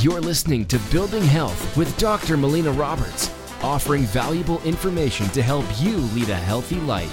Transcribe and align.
You're 0.00 0.20
listening 0.20 0.64
to 0.66 0.78
Building 0.92 1.24
Health 1.24 1.76
with 1.76 1.98
Dr. 1.98 2.36
Melina 2.36 2.70
Roberts, 2.70 3.32
offering 3.64 4.02
valuable 4.02 4.62
information 4.62 5.26
to 5.30 5.42
help 5.42 5.64
you 5.80 5.96
lead 5.96 6.28
a 6.28 6.36
healthy 6.36 6.76
life. 6.82 7.12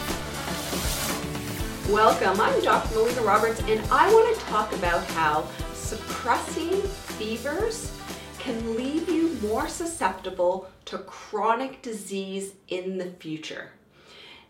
Welcome, 1.90 2.40
I'm 2.40 2.62
Dr. 2.62 2.94
Melina 2.94 3.22
Roberts, 3.24 3.60
and 3.62 3.82
I 3.92 4.14
want 4.14 4.38
to 4.38 4.46
talk 4.46 4.72
about 4.74 5.04
how 5.04 5.48
suppressing 5.74 6.80
fevers 6.80 7.92
can 8.38 8.76
leave 8.76 9.10
you 9.10 9.30
more 9.42 9.68
susceptible 9.68 10.70
to 10.86 11.00
chronic 11.00 11.82
disease 11.82 12.54
in 12.68 13.00
the 13.00 13.10
future. 13.14 13.72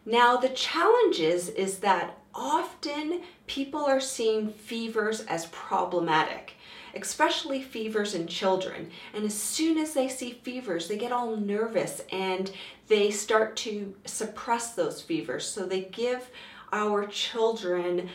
Now, 0.06 0.38
the 0.38 0.50
challenge 0.50 1.20
is, 1.20 1.50
is 1.50 1.80
that 1.80 2.18
often 2.34 3.22
people 3.48 3.86
are 3.86 4.00
seeing 4.00 4.50
fevers 4.50 5.22
as 5.22 5.48
problematic 5.48 6.54
especially 6.96 7.62
fevers 7.62 8.16
in 8.16 8.28
children. 8.28 8.90
And 9.14 9.26
as 9.26 9.34
soon 9.34 9.78
as 9.78 9.94
they 9.94 10.08
see 10.08 10.40
fevers, 10.44 10.88
they 10.88 10.98
get 10.98 11.12
all 11.12 11.36
nervous 11.36 12.02
and 12.12 12.50
they 12.88 13.12
start 13.12 13.56
to 13.58 13.94
suppress 14.06 14.74
those 14.74 15.02
fevers. 15.02 15.46
So 15.46 15.66
they 15.66 15.82
give 15.82 16.30
our 16.72 17.06
children 17.06 18.10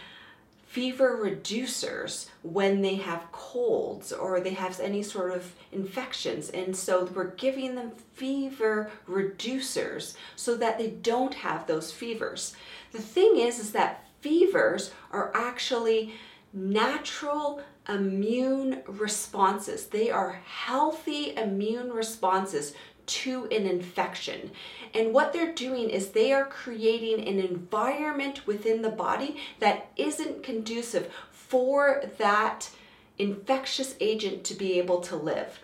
fever 0.70 1.18
reducers 1.20 2.28
when 2.42 2.80
they 2.80 2.94
have 2.94 3.32
colds 3.32 4.12
or 4.12 4.38
they 4.38 4.54
have 4.54 4.78
any 4.78 5.02
sort 5.02 5.32
of 5.32 5.52
infections. 5.72 6.48
And 6.50 6.76
so 6.76 7.06
we're 7.06 7.32
giving 7.32 7.74
them 7.74 7.90
fever 8.12 8.88
reducers 9.08 10.14
so 10.36 10.56
that 10.58 10.78
they 10.78 10.90
don't 10.90 11.34
have 11.34 11.66
those 11.66 11.90
fevers. 11.90 12.54
The 12.92 13.02
thing 13.02 13.38
is, 13.38 13.58
is 13.58 13.72
that 13.72 14.06
fevers 14.20 14.92
are 15.10 15.32
actually 15.34 16.14
natural 16.52 17.60
immune 17.88 18.84
responses. 18.86 19.86
They 19.86 20.08
are 20.08 20.40
healthy 20.46 21.34
immune 21.36 21.90
responses 21.90 22.74
to 23.06 23.46
an 23.46 23.66
infection. 23.66 24.50
And 24.94 25.12
what 25.12 25.32
they're 25.32 25.54
doing 25.54 25.90
is 25.90 26.08
they 26.08 26.32
are 26.32 26.44
creating 26.44 27.26
an 27.26 27.38
environment 27.38 28.46
within 28.46 28.82
the 28.82 28.90
body 28.90 29.36
that 29.58 29.90
isn't 29.96 30.42
conducive 30.42 31.12
for 31.30 32.02
that 32.18 32.70
infectious 33.18 33.94
agent 34.00 34.44
to 34.44 34.54
be 34.54 34.78
able 34.78 35.00
to 35.02 35.16
live. 35.16 35.60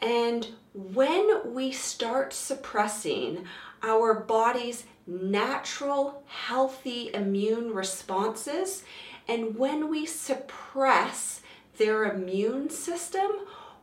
And 0.00 0.48
when 0.74 1.54
we 1.54 1.72
start 1.72 2.32
suppressing 2.32 3.46
our 3.82 4.14
body's 4.14 4.84
natural, 5.06 6.22
healthy 6.26 7.10
immune 7.14 7.72
responses, 7.72 8.82
and 9.28 9.56
when 9.56 9.88
we 9.88 10.06
suppress 10.06 11.40
their 11.78 12.04
immune 12.04 12.68
system, 12.68 13.30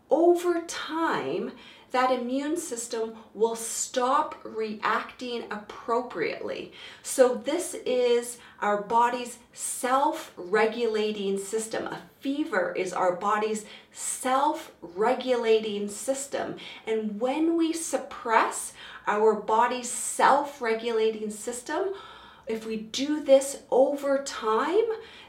over 0.09 0.61
time, 0.67 1.52
that 1.92 2.12
immune 2.12 2.58
system 2.58 3.14
will 3.34 3.56
stop 3.56 4.36
reacting 4.44 5.45
appropriately. 5.52 6.72
So, 7.04 7.36
this 7.36 7.76
is 7.86 8.38
our 8.62 8.82
body's 8.82 9.40
self 9.54 10.34
regulating 10.36 11.38
system. 11.38 11.88
A 11.88 12.02
fever 12.20 12.73
is 12.76 12.94
our 12.94 13.16
body's 13.16 13.66
self 13.92 14.72
regulating 14.82 15.88
system. 15.88 16.58
And 16.86 17.20
when 17.20 17.58
we 17.58 17.73
suppress 17.73 18.73
our 19.08 19.34
body's 19.34 19.90
self 19.90 20.62
regulating 20.62 21.32
system, 21.32 21.94
if 22.48 22.66
we 22.66 22.78
do 22.78 23.23
this 23.23 23.62
over 23.70 24.23
time, 24.23 24.86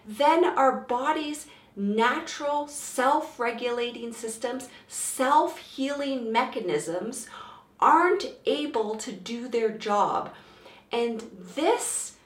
then 0.07 0.45
our 0.45 0.73
body's 0.73 1.47
natural 1.81 2.69
self 2.69 3.41
regulating 3.41 4.13
systems, 4.13 4.69
self 4.87 5.59
healing 5.59 6.31
mechanisms 6.31 7.27
aren't 7.81 8.27
able 8.45 8.97
to 8.97 9.11
do 9.11 9.49
their 9.49 9.71
job. 9.71 10.35
And 10.93 11.23
this 11.55 12.17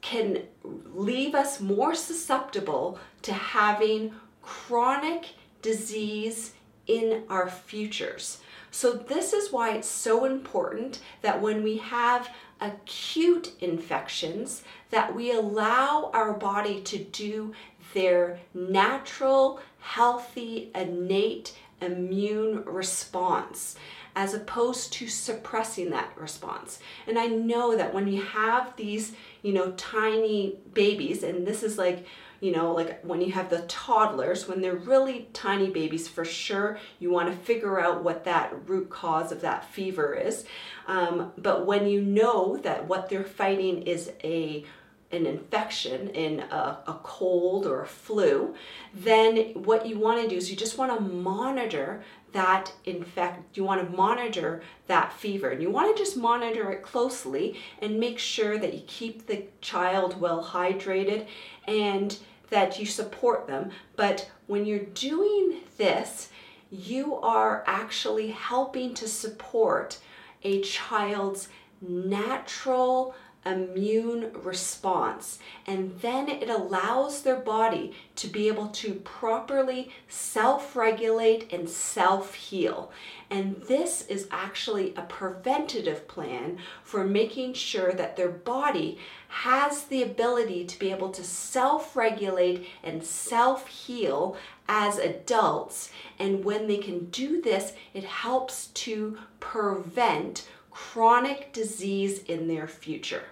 can 0.00 0.42
leave 0.64 1.34
us 1.34 1.60
more 1.60 1.94
susceptible 1.94 2.98
to 3.22 3.32
having 3.32 4.12
chronic 4.42 5.30
disease 5.62 6.52
in 6.86 7.22
our 7.28 7.48
futures. 7.48 8.38
So, 8.70 8.92
this 8.92 9.32
is 9.32 9.52
why 9.52 9.72
it's 9.72 9.88
so 9.88 10.24
important 10.24 11.00
that 11.22 11.40
when 11.40 11.62
we 11.62 11.78
have 11.78 12.30
acute 12.60 13.52
infections, 13.60 14.62
that 14.90 15.14
we 15.14 15.30
allow 15.30 16.10
our 16.12 16.32
body 16.32 16.80
to 16.82 16.98
do 16.98 17.52
their 17.98 18.38
natural, 18.54 19.60
healthy, 19.80 20.70
innate 20.72 21.52
immune 21.82 22.64
response 22.64 23.74
as 24.14 24.34
opposed 24.34 24.92
to 24.92 25.08
suppressing 25.08 25.90
that 25.90 26.12
response. 26.16 26.78
And 27.08 27.18
I 27.18 27.26
know 27.26 27.76
that 27.76 27.92
when 27.92 28.06
you 28.06 28.22
have 28.22 28.76
these, 28.76 29.14
you 29.42 29.52
know, 29.52 29.72
tiny 29.72 30.58
babies, 30.74 31.24
and 31.24 31.44
this 31.44 31.64
is 31.64 31.76
like, 31.76 32.06
you 32.40 32.52
know, 32.52 32.72
like 32.72 33.04
when 33.04 33.20
you 33.20 33.32
have 33.32 33.50
the 33.50 33.62
toddlers, 33.62 34.46
when 34.46 34.60
they're 34.60 34.76
really 34.76 35.28
tiny 35.32 35.68
babies, 35.68 36.06
for 36.06 36.24
sure, 36.24 36.78
you 37.00 37.10
want 37.10 37.28
to 37.28 37.36
figure 37.36 37.80
out 37.80 38.04
what 38.04 38.24
that 38.24 38.68
root 38.68 38.90
cause 38.90 39.32
of 39.32 39.40
that 39.40 39.68
fever 39.72 40.14
is. 40.14 40.44
Um, 40.86 41.32
but 41.36 41.66
when 41.66 41.88
you 41.88 42.00
know 42.00 42.58
that 42.58 42.86
what 42.86 43.08
they're 43.08 43.24
fighting 43.24 43.82
is 43.82 44.12
a 44.22 44.64
an 45.10 45.26
infection 45.26 46.08
in 46.10 46.40
a, 46.40 46.78
a, 46.86 47.00
cold 47.02 47.66
or 47.66 47.82
a 47.82 47.86
flu, 47.86 48.54
then 48.92 49.36
what 49.54 49.86
you 49.86 49.98
want 49.98 50.20
to 50.20 50.28
do 50.28 50.36
is 50.36 50.50
you 50.50 50.56
just 50.56 50.76
want 50.76 50.94
to 50.94 51.00
monitor 51.02 52.02
that 52.32 52.70
infect 52.84 53.56
you 53.56 53.64
want 53.64 53.80
to 53.82 53.96
monitor 53.96 54.62
that 54.86 55.12
fever. 55.14 55.48
And 55.48 55.62
you 55.62 55.70
want 55.70 55.96
to 55.96 56.02
just 56.02 56.16
monitor 56.16 56.70
it 56.70 56.82
closely 56.82 57.58
and 57.80 57.98
make 57.98 58.18
sure 58.18 58.58
that 58.58 58.74
you 58.74 58.82
keep 58.86 59.26
the 59.26 59.44
child 59.62 60.20
well 60.20 60.44
hydrated 60.44 61.26
and 61.66 62.18
that 62.50 62.78
you 62.78 62.84
support 62.84 63.46
them. 63.46 63.70
But 63.96 64.30
when 64.46 64.66
you're 64.66 64.80
doing 64.80 65.60
this 65.78 66.28
you 66.70 67.16
are 67.16 67.64
actually 67.66 68.30
helping 68.30 68.94
to 68.94 69.08
support 69.08 69.98
a 70.42 70.60
child's 70.60 71.48
natural 71.80 73.14
immune 73.46 74.30
response. 74.34 75.38
And 75.66 75.98
then 76.00 76.28
it 76.28 76.50
allows 76.50 77.22
their 77.22 77.36
body 77.36 77.94
to 78.16 78.26
be 78.26 78.48
able 78.48 78.68
to 78.68 78.94
properly 78.94 79.90
self 80.08 80.76
regulate 80.76 81.52
and 81.52 81.68
self 81.68 82.34
heal. 82.34 82.90
And 83.30 83.56
this 83.68 84.06
is 84.06 84.26
actually 84.30 84.94
a 84.96 85.02
preventative 85.02 86.08
plan 86.08 86.58
for 86.82 87.04
making 87.04 87.54
sure 87.54 87.92
that 87.92 88.16
their 88.16 88.30
body 88.30 88.98
has 89.28 89.84
the 89.84 90.02
ability 90.02 90.64
to 90.64 90.78
be 90.78 90.90
able 90.90 91.10
to 91.10 91.22
self 91.22 91.94
regulate 91.94 92.66
and 92.82 93.04
self 93.04 93.66
heal 93.66 94.36
as 94.68 94.98
adults. 94.98 95.90
And 96.18 96.44
when 96.44 96.66
they 96.66 96.78
can 96.78 97.06
do 97.06 97.40
this, 97.40 97.72
it 97.94 98.04
helps 98.04 98.68
to 98.68 99.18
prevent 99.40 100.48
chronic 100.78 101.52
disease 101.52 102.22
in 102.24 102.46
their 102.46 102.68
future. 102.68 103.24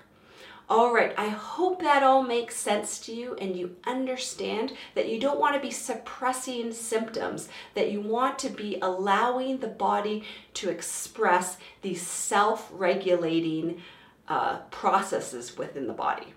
All 0.69 0.93
right, 0.93 1.15
I 1.17 1.29
hope 1.29 1.81
that 1.81 2.03
all 2.03 2.25
makes 2.25 2.57
sense 2.57 2.99
to 3.07 3.15
you 3.15 3.37
and 3.41 3.55
you 3.57 3.77
understand 3.87 4.73
that 4.97 5.09
you 5.09 5.21
don't 5.21 5.39
want 5.39 5.55
to 5.55 5.61
be 5.61 5.71
suppressing 5.71 6.73
symptoms, 6.73 7.49
that 7.75 7.93
you 7.93 8.01
want 8.01 8.37
to 8.41 8.49
be 8.49 8.79
allowing 8.83 9.59
the 9.59 9.69
body 9.69 10.25
to 10.55 10.71
express 10.71 11.57
these 11.83 12.03
self 12.05 12.69
regulating 12.73 13.81
uh, 14.27 14.59
processes 14.73 15.57
within 15.57 15.87
the 15.87 15.93
body. 15.93 16.35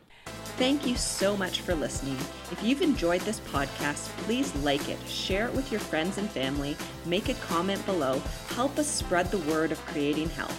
Thank 0.58 0.86
you 0.86 0.96
so 0.96 1.36
much 1.36 1.62
for 1.62 1.74
listening. 1.74 2.18
If 2.52 2.62
you've 2.62 2.84
enjoyed 2.84 3.22
this 3.22 3.40
podcast, 3.52 4.10
please 4.26 4.54
like 4.58 4.88
it, 4.90 5.00
share 5.08 5.48
it 5.48 5.54
with 5.54 5.72
your 5.72 5.82
friends 5.82 6.20
and 6.20 6.30
family, 6.30 6.78
make 7.08 7.30
a 7.30 7.34
comment 7.36 7.84
below, 7.88 8.22
help 8.50 8.78
us 8.78 8.88
spread 8.88 9.32
the 9.32 9.40
word 9.52 9.72
of 9.72 9.84
creating 9.88 10.30
health. 10.30 10.58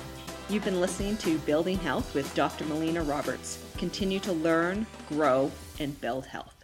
You've 0.50 0.64
been 0.64 0.80
listening 0.80 1.16
to 1.18 1.38
Building 1.38 1.78
Health 1.78 2.12
with 2.12 2.34
Dr. 2.34 2.64
Melina 2.64 3.04
Roberts. 3.04 3.64
Continue 3.78 4.18
to 4.18 4.32
learn, 4.32 4.84
grow, 5.08 5.52
and 5.78 5.98
build 6.00 6.26
health. 6.26 6.59